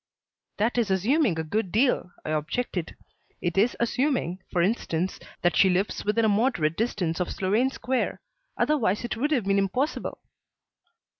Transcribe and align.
"That 0.57 0.79
is 0.79 0.89
assuming 0.89 1.37
a 1.37 1.43
good 1.43 1.71
deal," 1.71 2.11
I 2.25 2.31
objected. 2.31 2.95
"It 3.39 3.55
is 3.55 3.77
assuming, 3.79 4.39
for 4.51 4.63
instance, 4.63 5.19
that 5.43 5.55
she 5.55 5.69
lives 5.69 6.03
within 6.03 6.25
a 6.25 6.27
moderate 6.27 6.75
distance 6.75 7.19
of 7.19 7.29
Sloane 7.31 7.69
Square. 7.69 8.19
Otherwise 8.57 9.05
it 9.05 9.15
would 9.15 9.29
have 9.29 9.43
been 9.45 9.59
impossible." 9.59 10.17